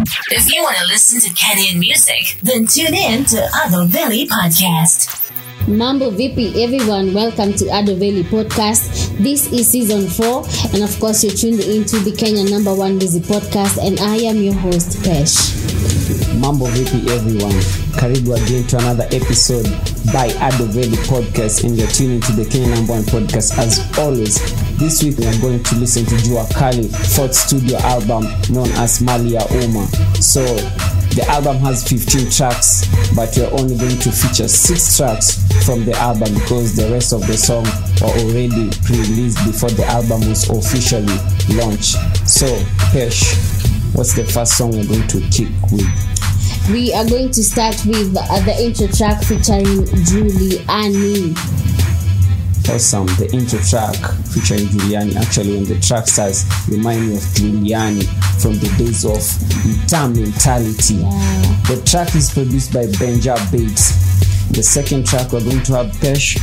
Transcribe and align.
If 0.00 0.52
you 0.54 0.62
want 0.62 0.76
to 0.78 0.86
listen 0.86 1.18
to 1.20 1.28
Kenyan 1.34 1.78
music, 1.80 2.38
then 2.42 2.66
tune 2.66 2.94
in 2.94 3.24
to 3.26 3.48
Ado 3.66 3.84
Valley 3.86 4.28
Podcast. 4.28 5.24
Mambo 5.66 6.10
vipi 6.12 6.62
everyone, 6.62 7.12
welcome 7.12 7.52
to 7.54 7.64
Ado 7.76 7.96
Valley 7.96 8.22
Podcast. 8.22 9.16
This 9.18 9.52
is 9.52 9.68
season 9.68 10.06
4 10.08 10.44
and 10.74 10.82
of 10.84 10.98
course 11.00 11.24
you're 11.24 11.34
tuned 11.34 11.60
into 11.60 11.98
the 11.98 12.12
Kenya 12.16 12.48
number 12.48 12.72
one 12.74 12.98
busy 12.98 13.18
podcast 13.20 13.84
and 13.84 13.98
I 13.98 14.16
am 14.18 14.36
your 14.36 14.54
host 14.54 14.98
Pesh. 15.02 15.50
Mambo 16.40 16.66
vipi 16.66 17.08
everyone, 17.10 17.58
karibu 17.98 18.36
again 18.40 18.66
to 18.68 18.78
another 18.78 19.06
episode 19.10 19.66
by 20.12 20.26
Ado 20.40 20.66
Valley 20.66 20.96
Podcast 21.08 21.64
and 21.64 21.76
you're 21.76 21.88
tuning 21.88 22.20
to 22.22 22.32
the 22.32 22.44
Kenya 22.44 22.68
number 22.74 22.92
one 22.94 23.02
podcast 23.02 23.58
as 23.58 23.80
always. 23.98 24.38
This 24.78 25.02
week 25.02 25.18
we 25.18 25.26
are 25.26 25.40
going 25.40 25.62
to 25.62 25.74
listen 25.76 26.04
to 26.06 26.14
Jua 26.16 26.48
Kali 26.54 26.88
fourth 26.88 27.34
studio 27.34 27.78
album 27.78 28.24
known 28.50 28.68
as 28.78 29.00
Malia 29.00 29.44
Uma. 29.50 29.86
So 30.22 30.44
the 31.16 31.26
album 31.28 31.58
has 31.58 31.86
15 31.88 32.30
tracks, 32.30 32.86
but 33.14 33.34
we're 33.36 33.50
only 33.52 33.76
going 33.76 33.98
to 33.98 34.12
feature 34.12 34.48
six 34.48 34.96
tracks 34.96 35.42
from 35.66 35.84
the 35.84 35.92
album 35.98 36.32
because 36.34 36.76
the 36.76 36.88
rest 36.90 37.12
of 37.12 37.26
the 37.26 37.36
song 37.36 37.64
were 38.00 38.14
already 38.22 38.70
pre-released 38.84 39.44
before 39.44 39.70
the 39.70 39.84
album 39.86 40.28
was 40.28 40.48
officially 40.48 41.18
launched. 41.58 41.96
So, 42.28 42.46
Pesh, 42.92 43.34
what's 43.94 44.14
the 44.14 44.24
first 44.24 44.56
song 44.56 44.72
we're 44.72 44.86
going 44.86 45.08
to 45.08 45.20
kick 45.28 45.50
with? 45.72 46.07
We 46.70 46.92
are 46.92 47.08
going 47.08 47.30
to 47.30 47.42
start 47.42 47.76
with 47.86 48.14
uh, 48.14 48.40
the 48.44 48.54
intro 48.60 48.88
track 48.88 49.22
featuring 49.24 49.86
Julie 50.04 50.60
Awesome. 52.68 53.06
The 53.16 53.30
intro 53.32 53.58
track 53.60 53.96
featuring 54.28 54.68
Giuliani. 54.68 55.16
Actually, 55.16 55.54
when 55.54 55.64
the 55.64 55.80
track 55.80 56.06
starts, 56.06 56.44
remind 56.68 57.08
me 57.08 57.16
of 57.16 57.22
Giuliani 57.32 58.04
from 58.42 58.58
the 58.58 58.68
days 58.76 59.06
of 59.06 59.16
Mtaa 59.64 60.14
Mentality. 60.14 60.96
Yeah. 60.96 61.62
The 61.68 61.82
track 61.86 62.14
is 62.14 62.30
produced 62.30 62.74
by 62.74 62.84
Benja 63.00 63.36
Bates. 63.50 63.96
The 64.50 64.62
second 64.62 65.06
track 65.06 65.32
we're 65.32 65.44
going 65.44 65.62
to 65.62 65.72
have 65.76 65.86
Pesh. 65.96 66.36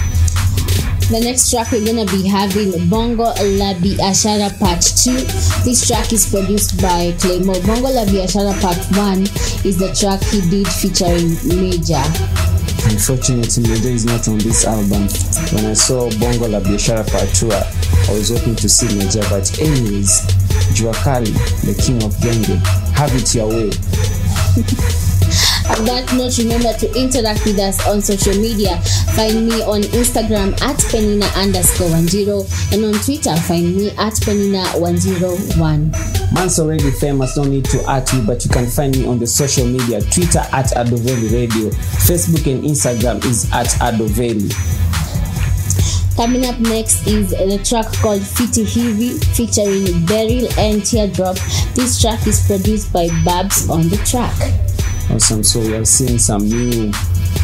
The 1.12 1.20
next 1.20 1.52
track 1.52 1.72
we're 1.72 1.86
gonna 1.86 2.06
be 2.10 2.26
having 2.26 2.90
Bongo 2.90 3.26
La 3.26 3.78
Biashara 3.78 4.50
Part 4.58 4.82
2. 4.82 5.14
This 5.64 5.86
track 5.88 6.12
is 6.12 6.26
produced 6.26 6.82
by 6.82 7.14
Clemmo. 7.22 7.54
Bongo 7.68 7.94
La 7.94 8.06
Biashara 8.06 8.60
Part 8.60 8.82
1 8.98 9.22
is 9.64 9.78
the 9.78 9.94
track 9.94 10.20
he 10.34 10.42
did 10.50 10.68
featuring 10.68 11.38
Major. 11.46 12.02
Unfortunately, 12.90 13.70
Major 13.70 13.90
is 13.90 14.06
not 14.06 14.28
on 14.28 14.40
this 14.40 14.66
album. 14.66 15.06
When 15.54 15.70
I 15.70 15.74
saw 15.74 16.10
Bongo 16.18 16.48
La 16.48 16.60
Biashara 16.60 17.06
Part 17.06 17.30
2, 17.36 17.54
I 17.54 18.12
was 18.18 18.32
hoping 18.34 18.56
to 18.56 18.68
see 18.68 18.90
Major, 18.98 19.22
But 19.30 19.46
anyways, 19.62 20.26
Juakali, 20.74 21.30
the 21.70 21.78
king 21.78 22.02
of 22.02 22.18
Genge, 22.18 22.58
have 22.98 23.14
it 23.14 23.30
your 23.36 23.50
way. 23.50 23.70
On 25.66 25.84
that 25.84 26.06
note, 26.14 26.38
remember 26.38 26.72
to 26.78 26.88
interact 26.94 27.44
with 27.44 27.58
us 27.60 27.86
on 27.88 28.00
social 28.02 28.40
media. 28.40 28.80
Find 29.18 29.48
me 29.50 29.64
on 29.64 29.82
Instagram 29.98 30.54
at 30.62 30.78
penina 30.94 31.26
underscore 31.36 31.90
one 31.90 32.08
zero 32.08 32.46
and 32.72 32.86
on 32.86 32.94
Twitter 33.02 33.36
find 33.36 33.76
me 33.76 33.90
at 33.98 34.14
penina 34.22 34.80
one 34.80 34.98
zero 34.98 35.36
one. 35.58 35.90
Man's 36.34 36.60
already 36.60 36.92
famous, 36.92 37.34
don't 37.36 37.50
need 37.50 37.66
to 37.66 37.84
at 37.90 38.12
you, 38.14 38.22
but 38.22 38.46
you 38.46 38.52
can 38.52 38.68
find 38.68 38.96
me 38.96 39.08
on 39.08 39.18
the 39.18 39.28
social 39.28 39.66
media 39.66 40.02
Twitter 40.02 40.46
at 40.54 40.68
Adoveli 40.78 41.34
Radio, 41.34 41.70
Facebook 42.06 42.46
and 42.52 42.64
Instagram 42.64 43.26
is 43.26 43.52
at 43.52 43.68
Adoveli. 43.82 44.54
Coming 46.16 46.46
up 46.46 46.58
next 46.60 47.06
is 47.08 47.32
the 47.32 47.60
track 47.66 47.92
called 48.02 48.22
Fiti 48.22 48.64
Hivi 48.64 49.20
featuring 49.36 50.06
Beryl 50.06 50.48
and 50.58 50.86
Teardrop. 50.86 51.36
This 51.74 52.00
track 52.00 52.26
is 52.28 52.46
produced 52.48 52.94
by 52.94 53.10
Babs 53.26 53.70
on 53.70 53.90
the 53.90 53.98
track. 54.06 54.65
Awesome. 55.16 55.44
So 55.44 55.62
we 55.62 55.74
are 55.74 55.86
seeing 55.86 56.20
some 56.20 56.44
new 56.44 56.92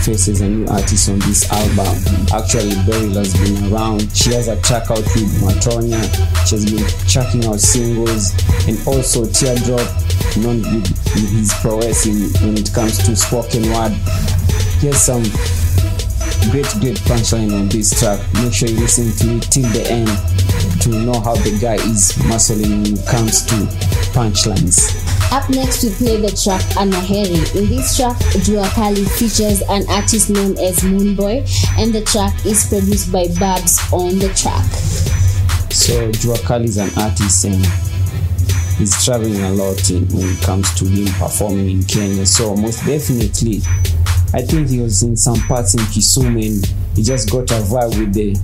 faces 0.03 0.41
and 0.41 0.59
new 0.59 0.67
artists 0.67 1.07
on 1.07 1.19
this 1.19 1.49
album. 1.49 1.95
Actually, 2.35 2.75
Beryl 2.83 3.15
has 3.15 3.31
been 3.31 3.71
around. 3.71 4.11
She 4.13 4.33
has 4.33 4.49
a 4.49 4.59
track 4.61 4.91
out 4.91 4.99
with 4.99 5.31
Matonia. 5.39 6.03
She 6.45 6.55
has 6.59 6.65
been 6.67 6.83
checking 7.07 7.45
out 7.45 7.61
singles 7.61 8.35
and 8.67 8.75
also 8.85 9.23
Teardrop, 9.23 9.87
known 10.35 10.59
with, 10.67 10.91
with 11.15 11.31
his 11.31 11.53
prowess 11.61 12.05
in, 12.05 12.27
when 12.43 12.57
it 12.57 12.73
comes 12.73 12.97
to 13.07 13.15
spoken 13.15 13.63
word. 13.71 13.95
Here's 14.83 14.99
some 14.99 15.23
great, 16.51 16.67
great 16.83 16.99
punchline 17.07 17.57
on 17.57 17.69
this 17.69 17.97
track. 17.97 18.19
Make 18.43 18.51
sure 18.51 18.67
you 18.67 18.81
listen 18.81 19.15
to 19.15 19.37
it 19.37 19.43
till 19.43 19.69
the 19.71 19.87
end 19.89 20.11
to 20.81 20.89
know 20.89 21.19
how 21.19 21.35
the 21.35 21.57
guy 21.61 21.75
is 21.75 22.11
muscling 22.29 22.83
when 22.83 22.97
it 22.97 23.07
comes 23.07 23.45
to 23.45 23.55
punchlines. 24.13 24.97
Up 25.31 25.49
next, 25.49 25.83
we 25.83 25.91
play 25.91 26.17
the 26.17 26.31
track 26.31 26.61
Anaheri. 26.75 27.55
In 27.55 27.69
this 27.69 27.95
track, 27.95 28.17
Jua 28.43 28.67
Kali 28.73 29.05
features 29.05 29.61
an 29.69 29.87
artist 29.89 30.29
known 30.29 30.57
as 30.57 30.79
Moonboy, 30.81 31.47
and 31.77 31.93
the 31.93 32.01
track 32.01 32.45
is 32.45 32.65
produced 32.67 33.11
by 33.11 33.27
Babs 33.39 33.79
on 33.93 34.19
the 34.19 34.29
track. 34.33 34.65
So 35.71 36.11
Juakali 36.11 36.65
is 36.65 36.77
an 36.77 36.89
artist 36.97 37.45
and 37.45 37.65
he's 38.77 39.03
traveling 39.05 39.39
a 39.41 39.51
lot 39.51 39.89
in, 39.89 40.05
when 40.09 40.27
it 40.27 40.41
comes 40.41 40.73
to 40.75 40.85
him 40.85 41.07
performing 41.13 41.69
in 41.69 41.83
Kenya. 41.85 42.25
So 42.25 42.55
most 42.55 42.85
definitely, 42.85 43.61
I 44.33 44.41
think 44.41 44.67
he 44.67 44.79
was 44.81 45.01
in 45.01 45.15
some 45.15 45.39
parts 45.47 45.73
in 45.73 45.79
Kisumu 45.81 46.45
and 46.45 46.73
he 46.95 47.03
just 47.03 47.31
got 47.31 47.49
a 47.51 47.61
vibe 47.63 47.97
with 47.97 48.13
the 48.13 48.37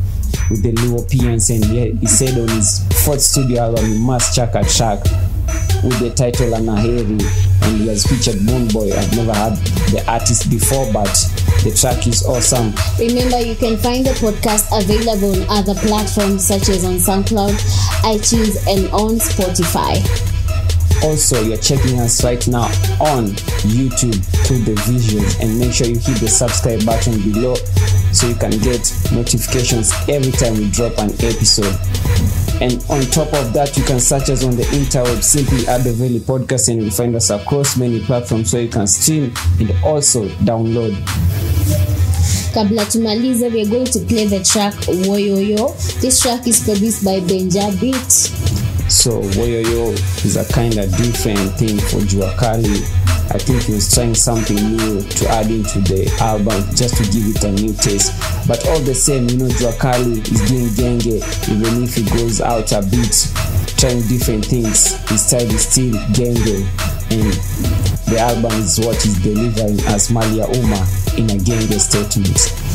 with 0.49 0.63
the 0.63 0.71
new 0.71 0.95
Europeans 0.95 1.49
and 1.49 1.63
he, 1.65 1.91
he 1.91 2.05
said 2.05 2.37
on 2.39 2.47
his 2.49 2.83
fourth 3.05 3.21
studio 3.21 3.63
album 3.63 3.85
he 3.85 3.97
must 3.97 4.35
check 4.35 4.55
a 4.55 4.63
track 4.63 5.03
with 5.83 5.99
the 5.99 6.11
title 6.15 6.51
Anaheri 6.51 7.21
and 7.63 7.77
he 7.77 7.87
has 7.87 8.05
featured 8.05 8.35
Moonboy. 8.41 8.91
I've 8.91 9.15
never 9.15 9.33
had 9.33 9.55
the 9.91 10.03
artist 10.07 10.49
before 10.49 10.91
but 10.91 11.13
the 11.63 11.71
track 11.75 12.07
is 12.07 12.25
awesome. 12.25 12.73
Remember, 12.99 13.39
you 13.39 13.55
can 13.55 13.77
find 13.77 14.05
the 14.05 14.11
podcast 14.11 14.71
available 14.71 15.41
on 15.51 15.59
other 15.59 15.75
platforms 15.75 16.45
such 16.45 16.69
as 16.69 16.85
on 16.85 16.95
SoundCloud, 16.95 17.55
iTunes, 18.03 18.55
and 18.67 18.87
on 18.93 19.19
Spotify. 19.19 20.36
Also, 21.03 21.41
you're 21.41 21.57
checking 21.57 21.99
us 21.99 22.23
right 22.23 22.47
now 22.47 22.65
on 22.99 23.27
YouTube 23.67 24.23
through 24.45 24.59
the 24.59 24.73
visuals 24.81 25.39
and 25.41 25.59
make 25.59 25.73
sure 25.73 25.87
you 25.87 25.99
hit 25.99 26.17
the 26.19 26.27
subscribe 26.27 26.85
button 26.85 27.21
below 27.31 27.55
so 28.11 28.27
you 28.27 28.35
can 28.35 28.51
get 28.59 28.81
notifications 29.11 29.93
every 30.09 30.31
time 30.31 30.55
we 30.55 30.69
drop 30.71 30.97
an 30.97 31.11
episode. 31.21 31.77
And 32.59 32.83
on 32.89 33.01
top 33.11 33.31
of 33.33 33.53
that, 33.53 33.77
you 33.77 33.83
can 33.83 33.99
search 33.99 34.29
us 34.29 34.43
on 34.43 34.55
the 34.55 34.63
interweb 34.63 35.23
simply 35.23 35.67
at 35.67 35.83
the 35.83 35.93
Valley 35.93 36.19
Podcast 36.19 36.69
and 36.69 36.81
you'll 36.81 36.91
find 36.91 37.15
us 37.15 37.29
across 37.29 37.77
many 37.77 37.99
platforms 38.01 38.49
so 38.49 38.57
you 38.57 38.69
can 38.69 38.87
stream 38.87 39.31
and 39.59 39.71
also 39.83 40.27
download. 40.45 40.95
Kabla 42.53 42.85
tumalize, 42.85 43.41
we're 43.51 43.69
going 43.69 43.85
to 43.85 43.99
play 43.99 44.25
the 44.25 44.43
track 44.43 44.73
Woyoyo. 45.05 46.01
This 46.01 46.19
track 46.21 46.47
is 46.47 46.63
produced 46.63 47.05
by 47.05 47.19
Benja 47.19 47.69
Beat. 47.79 48.56
So 48.89 49.19
Woyoyo 49.35 49.91
is 50.23 50.37
a 50.37 50.45
kind 50.53 50.77
of 50.77 50.89
different 50.95 51.59
thing 51.59 51.77
for 51.77 51.99
Juakali. 52.07 52.81
I 53.29 53.37
think 53.37 53.63
he 53.63 53.73
was 53.73 53.93
trying 53.93 54.15
something 54.15 54.55
new 54.55 55.01
to 55.03 55.27
add 55.27 55.51
into 55.51 55.79
the 55.81 56.07
album 56.21 56.63
just 56.73 56.95
to 56.95 57.03
give 57.11 57.27
it 57.27 57.43
a 57.43 57.51
new 57.51 57.73
taste. 57.73 58.15
But 58.47 58.65
all 58.67 58.79
the 58.79 58.95
same, 58.95 59.27
you 59.27 59.37
know, 59.37 59.51
Juakali 59.59 60.23
is 60.23 60.41
doing 60.47 60.71
genge 60.71 61.19
even 61.51 61.83
if 61.83 61.95
he 61.95 62.03
goes 62.17 62.39
out 62.39 62.71
a 62.71 62.81
bit, 62.81 63.27
trying 63.75 64.07
different 64.07 64.45
things. 64.45 64.95
His 65.09 65.25
style 65.25 65.51
is 65.51 65.67
still 65.67 65.91
genge, 66.15 66.63
and 67.11 67.33
the 68.07 68.19
album 68.19 68.53
is 68.61 68.79
what 68.79 68.95
he's 69.01 69.19
delivering 69.21 69.79
as 69.91 70.09
Malia 70.09 70.47
Uma 70.47 70.79
in 71.19 71.27
a 71.27 71.37
genge 71.43 71.75
statement. 71.79 72.66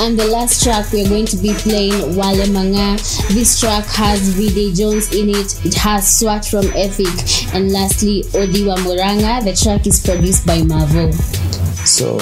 And 0.00 0.18
the 0.18 0.26
last 0.26 0.62
track 0.62 0.92
we're 0.92 1.08
going 1.08 1.26
to 1.26 1.36
be 1.36 1.54
playing 1.54 2.16
Wale 2.16 2.50
Manga. 2.52 3.00
This 3.32 3.60
track 3.60 3.84
has 3.86 4.20
Vide 4.30 4.74
Jones 4.74 5.12
in 5.14 5.28
it. 5.30 5.64
It 5.64 5.74
has 5.74 6.18
Swat 6.18 6.44
from 6.44 6.66
Ethic. 6.74 7.54
And 7.54 7.70
lastly, 7.72 8.24
Odi 8.34 8.64
wa 8.66 8.76
Muranga. 8.76 9.44
The 9.44 9.54
track 9.54 9.86
is 9.86 10.02
produced 10.02 10.46
by 10.46 10.58
Mavo. 10.58 11.12
So 11.86 12.18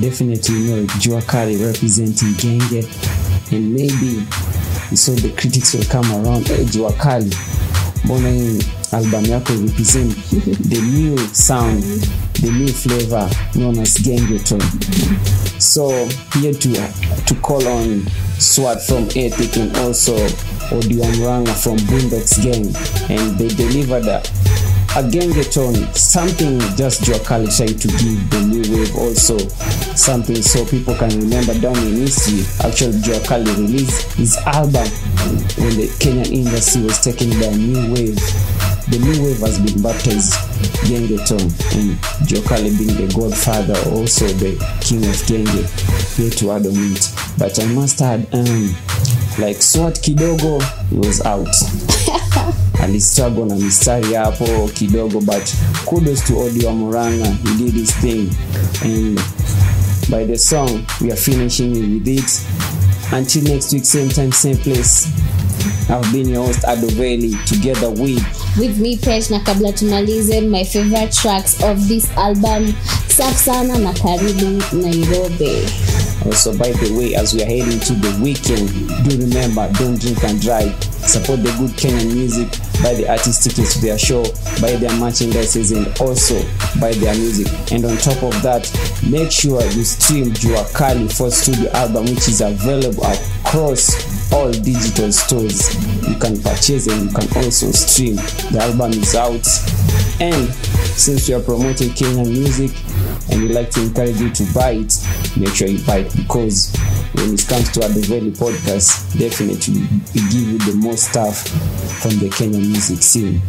definitely 0.00 0.54
you 0.54 0.76
know 0.76 0.82
Juakari 1.02 1.60
representing 1.60 2.32
Genge 2.40 2.86
and 3.52 3.74
maybe 3.74 4.24
so 4.96 5.12
the 5.12 5.30
critics 5.36 5.74
will 5.74 5.84
come 5.84 6.10
around 6.12 6.48
eh, 6.50 6.56
hey, 6.56 6.64
Mbona 8.04 8.28
hii 8.30 8.58
album 8.92 9.26
yako 9.26 9.52
represent 9.52 10.14
the 10.68 10.80
new 10.80 11.18
sound 11.32 11.84
the 12.32 12.50
new 12.50 12.68
flavor 12.68 13.30
known 13.54 13.78
as 13.78 14.02
Gengeton 14.02 14.62
so 15.58 15.88
here 16.40 16.54
to 16.54 16.68
to 17.26 17.34
call 17.34 17.66
on 17.68 18.06
SWAT 18.38 18.80
from 18.82 19.04
Ethic 19.14 19.56
and 19.56 19.76
also 19.76 20.14
Odi 20.72 20.96
wa 20.98 21.06
Muranga 21.06 21.52
from 21.54 21.76
Boondocks 21.78 22.38
Gang 22.42 22.66
and 23.10 23.38
they 23.38 23.48
delivered 23.48 24.06
a 24.06 24.22
a 24.96 25.02
gengeton 25.04 25.76
something 25.96 26.58
just 26.76 27.02
Juakali 27.02 27.46
trying 27.56 27.78
to 27.78 27.88
give 27.88 28.30
the 28.30 28.40
new 28.50 28.76
wave 28.76 28.96
also. 28.96 29.38
Something 29.94 30.42
so 30.42 30.64
people 30.66 30.96
can 30.96 31.10
remember 31.10 31.54
down 31.60 31.76
in 31.78 31.94
history. 31.94 32.42
Actually 32.66 32.98
Juakali 32.98 33.54
released 33.56 34.12
his 34.14 34.36
album 34.38 34.88
when 35.62 35.76
the 35.78 35.86
Kenyan 36.00 36.32
industry 36.32 36.82
was 36.82 37.00
taken 37.00 37.30
by 37.38 37.54
new 37.54 37.94
wave. 37.94 38.18
The 38.90 38.98
new 38.98 39.22
wave 39.22 39.38
has 39.38 39.60
been 39.60 39.80
baptized. 39.80 40.34
Gengeton 40.90 41.46
and 41.78 41.94
Jokali 42.26 42.76
being 42.76 42.96
the 42.98 43.14
godfather, 43.14 43.78
also 43.90 44.26
the 44.26 44.58
king 44.80 45.04
of 45.06 45.14
Genge, 45.28 46.16
here 46.16 46.30
to 46.30 46.50
add 46.50 46.66
on 46.66 46.74
it. 46.74 47.14
But 47.38 47.60
I 47.62 47.66
must 47.66 48.02
add, 48.02 48.26
um, 48.34 48.74
like 49.38 49.62
Swat 49.62 49.94
kidogo, 49.94 50.58
was 50.90 51.20
out. 51.20 51.46
alistruggle 52.82 53.44
na 53.44 53.54
mistari 53.54 54.14
hapo 54.14 54.68
kidogo 54.74 55.20
but 55.20 55.54
kudos 55.84 56.24
to 56.24 56.38
Odi 56.38 56.66
wa 56.66 56.72
Muranga. 56.72 57.26
He 57.26 57.64
did 57.64 57.74
his 57.74 57.92
thing. 57.92 58.30
And 58.82 59.16
by 60.10 60.24
the 60.24 60.38
song 60.38 60.84
we 61.00 61.12
are 61.12 61.16
finishing 61.16 61.72
with 61.72 62.08
it. 62.08 62.42
Until 63.12 63.42
next 63.44 63.72
week 63.72 63.84
same 63.84 64.08
time 64.08 64.32
same 64.32 64.56
place. 64.56 65.08
I've 65.90 66.10
been 66.12 66.28
your 66.28 66.46
host 66.46 66.60
Adoveli 66.60 67.34
together 67.46 67.90
with 67.90 68.22
with 68.58 68.78
me 68.80 68.96
Pesh 68.96 69.30
na 69.30 69.38
kabla 69.40 69.72
tumalize 69.72 70.48
my 70.48 70.64
favorite 70.64 71.12
tracks 71.12 71.62
of 71.62 71.88
this 71.88 72.08
album 72.16 72.72
safi 73.08 73.34
sana 73.34 73.78
na 73.78 73.92
karibu 73.92 74.62
Nairobi. 74.72 75.66
Also, 76.26 76.52
by 76.56 76.70
the 76.72 76.92
way, 76.96 77.14
as 77.14 77.32
we 77.34 77.42
are 77.42 77.46
heading 77.46 77.80
to 77.80 77.94
the 77.94 78.20
weekend, 78.22 78.68
do 79.08 79.16
remember 79.18 79.70
don't 79.78 79.98
drink 80.00 80.22
and 80.24 80.40
drive. 80.40 80.89
Support 81.10 81.42
the 81.42 81.50
good 81.58 81.74
Kenyan 81.74 82.14
music, 82.14 82.46
buy 82.86 82.94
the 82.94 83.10
artist 83.10 83.42
tickets 83.42 83.74
to 83.74 83.80
their 83.80 83.98
show, 83.98 84.22
buy 84.62 84.78
their 84.78 84.94
merchandises, 85.02 85.74
and 85.74 85.90
also 85.98 86.38
buy 86.78 86.92
their 87.02 87.14
music. 87.18 87.50
And 87.72 87.84
on 87.84 87.96
top 87.96 88.22
of 88.22 88.30
that, 88.46 88.70
make 89.10 89.32
sure 89.32 89.60
you 89.74 89.82
stream 89.82 90.30
Jua 90.30 90.72
Kali 90.72 91.08
for 91.08 91.32
studio 91.32 91.68
album, 91.72 92.04
which 92.04 92.30
is 92.30 92.40
available 92.40 93.02
across 93.42 93.90
all 94.32 94.52
digital 94.52 95.10
stores. 95.10 95.74
You 96.06 96.14
can 96.14 96.40
purchase 96.40 96.86
and 96.86 97.10
you 97.10 97.16
can 97.16 97.26
also 97.42 97.72
stream. 97.72 98.14
The 98.54 98.62
album 98.62 98.92
is 98.94 99.16
out. 99.18 99.42
And 100.22 100.46
since 100.94 101.26
we 101.26 101.34
are 101.34 101.42
promoting 101.42 101.90
Kenyan 101.90 102.30
music, 102.30 102.70
and 103.30 103.42
we 103.42 103.48
like 103.48 103.70
to 103.70 103.82
encourage 103.82 104.20
you 104.20 104.30
to 104.30 104.44
buy 104.52 104.72
it, 104.72 104.94
make 105.36 105.54
sure 105.54 105.68
you 105.68 105.84
buy 105.86 105.98
it 105.98 106.16
because 106.16 106.74
when 107.14 107.34
it 107.34 107.46
comes 107.46 107.70
to 107.72 107.80
Valley 107.80 108.30
podcast, 108.30 109.18
definitely 109.18 109.82
we 110.14 110.20
give 110.30 110.48
you 110.48 110.58
the 110.58 110.74
most 110.76 111.10
stuff 111.10 111.48
from 112.00 112.18
the 112.18 112.28
Kenyan 112.28 112.66
music 112.68 113.02
scene. 113.02 113.40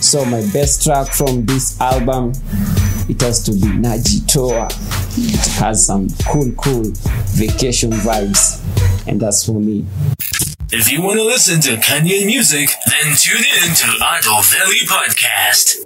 So 0.00 0.24
my 0.24 0.40
best 0.52 0.84
track 0.84 1.08
from 1.08 1.46
this 1.46 1.80
album, 1.80 2.32
it 3.08 3.20
has 3.20 3.42
to 3.44 3.52
be 3.52 3.58
Najitoa. 3.58 4.70
It 5.16 5.46
has 5.60 5.86
some 5.86 6.08
cool, 6.28 6.50
cool 6.52 6.84
vacation 7.34 7.90
vibes, 7.90 8.60
and 9.06 9.20
that's 9.20 9.46
for 9.46 9.60
me. 9.60 9.86
If 10.72 10.90
you 10.90 11.02
want 11.02 11.18
to 11.18 11.24
listen 11.24 11.60
to 11.62 11.76
Kenyan 11.76 12.26
music, 12.26 12.68
then 12.86 13.14
tune 13.16 13.38
in 13.38 13.74
to 13.74 13.86
Ado 13.94 14.42
Valley 14.42 14.80
Podcast. 14.86 15.83